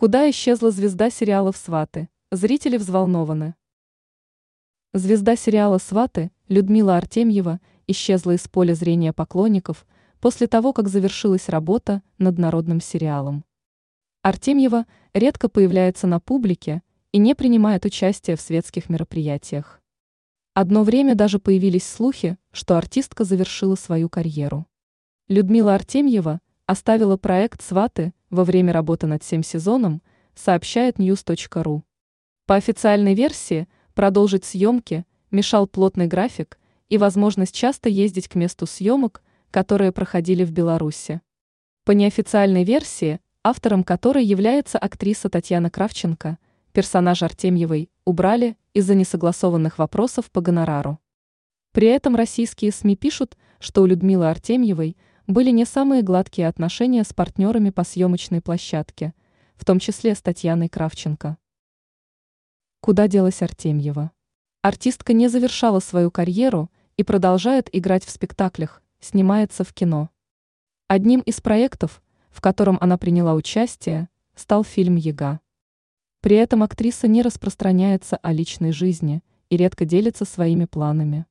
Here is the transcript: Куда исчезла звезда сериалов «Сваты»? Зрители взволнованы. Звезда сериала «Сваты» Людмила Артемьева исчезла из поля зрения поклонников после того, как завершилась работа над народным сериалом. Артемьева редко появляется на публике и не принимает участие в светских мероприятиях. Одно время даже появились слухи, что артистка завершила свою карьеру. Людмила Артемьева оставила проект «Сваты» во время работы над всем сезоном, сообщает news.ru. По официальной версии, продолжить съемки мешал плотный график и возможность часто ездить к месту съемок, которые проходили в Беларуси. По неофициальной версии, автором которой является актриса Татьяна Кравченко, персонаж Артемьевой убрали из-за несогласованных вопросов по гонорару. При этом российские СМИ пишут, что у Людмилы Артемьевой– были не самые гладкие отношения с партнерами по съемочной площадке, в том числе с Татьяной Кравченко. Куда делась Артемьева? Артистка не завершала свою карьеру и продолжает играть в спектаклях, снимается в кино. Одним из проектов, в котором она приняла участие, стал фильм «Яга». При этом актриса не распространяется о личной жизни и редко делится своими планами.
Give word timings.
Куда 0.00 0.30
исчезла 0.30 0.70
звезда 0.70 1.10
сериалов 1.10 1.58
«Сваты»? 1.58 2.08
Зрители 2.30 2.78
взволнованы. 2.78 3.54
Звезда 4.94 5.36
сериала 5.36 5.76
«Сваты» 5.76 6.30
Людмила 6.48 6.96
Артемьева 6.96 7.60
исчезла 7.86 8.30
из 8.30 8.48
поля 8.48 8.72
зрения 8.72 9.12
поклонников 9.12 9.86
после 10.18 10.46
того, 10.46 10.72
как 10.72 10.88
завершилась 10.88 11.50
работа 11.50 12.00
над 12.16 12.38
народным 12.38 12.80
сериалом. 12.80 13.44
Артемьева 14.22 14.86
редко 15.12 15.50
появляется 15.50 16.06
на 16.06 16.18
публике 16.18 16.80
и 17.12 17.18
не 17.18 17.34
принимает 17.34 17.84
участие 17.84 18.36
в 18.36 18.40
светских 18.40 18.88
мероприятиях. 18.88 19.82
Одно 20.54 20.82
время 20.82 21.14
даже 21.14 21.38
появились 21.38 21.86
слухи, 21.86 22.38
что 22.52 22.78
артистка 22.78 23.24
завершила 23.24 23.74
свою 23.74 24.08
карьеру. 24.08 24.66
Людмила 25.28 25.74
Артемьева 25.74 26.40
оставила 26.64 27.18
проект 27.18 27.60
«Сваты» 27.60 28.14
во 28.30 28.44
время 28.44 28.72
работы 28.72 29.06
над 29.06 29.22
всем 29.22 29.42
сезоном, 29.42 30.02
сообщает 30.34 30.98
news.ru. 30.98 31.82
По 32.46 32.54
официальной 32.54 33.14
версии, 33.14 33.68
продолжить 33.94 34.44
съемки 34.44 35.04
мешал 35.30 35.66
плотный 35.66 36.06
график 36.06 36.58
и 36.88 36.98
возможность 36.98 37.54
часто 37.54 37.88
ездить 37.88 38.28
к 38.28 38.34
месту 38.36 38.66
съемок, 38.66 39.22
которые 39.50 39.92
проходили 39.92 40.44
в 40.44 40.52
Беларуси. 40.52 41.20
По 41.84 41.92
неофициальной 41.92 42.64
версии, 42.64 43.20
автором 43.42 43.84
которой 43.84 44.24
является 44.24 44.78
актриса 44.78 45.28
Татьяна 45.28 45.70
Кравченко, 45.70 46.38
персонаж 46.72 47.22
Артемьевой 47.22 47.90
убрали 48.04 48.56
из-за 48.74 48.94
несогласованных 48.94 49.78
вопросов 49.78 50.30
по 50.30 50.40
гонорару. 50.40 50.98
При 51.72 51.88
этом 51.88 52.16
российские 52.16 52.72
СМИ 52.72 52.96
пишут, 52.96 53.36
что 53.58 53.82
у 53.82 53.86
Людмилы 53.86 54.28
Артемьевой– 54.28 54.96
были 55.30 55.50
не 55.50 55.64
самые 55.64 56.02
гладкие 56.02 56.48
отношения 56.48 57.04
с 57.04 57.12
партнерами 57.12 57.70
по 57.70 57.84
съемочной 57.84 58.40
площадке, 58.40 59.14
в 59.54 59.64
том 59.64 59.78
числе 59.78 60.14
с 60.14 60.20
Татьяной 60.20 60.68
Кравченко. 60.68 61.38
Куда 62.80 63.06
делась 63.06 63.40
Артемьева? 63.40 64.10
Артистка 64.62 65.12
не 65.12 65.28
завершала 65.28 65.78
свою 65.78 66.10
карьеру 66.10 66.70
и 66.96 67.04
продолжает 67.04 67.68
играть 67.72 68.04
в 68.04 68.10
спектаклях, 68.10 68.82
снимается 68.98 69.62
в 69.62 69.72
кино. 69.72 70.10
Одним 70.88 71.20
из 71.20 71.40
проектов, 71.40 72.02
в 72.30 72.40
котором 72.40 72.76
она 72.80 72.98
приняла 72.98 73.34
участие, 73.34 74.08
стал 74.34 74.64
фильм 74.64 74.96
«Яга». 74.96 75.40
При 76.20 76.36
этом 76.36 76.64
актриса 76.64 77.06
не 77.06 77.22
распространяется 77.22 78.16
о 78.16 78.32
личной 78.32 78.72
жизни 78.72 79.22
и 79.48 79.56
редко 79.56 79.84
делится 79.84 80.24
своими 80.24 80.64
планами. 80.64 81.26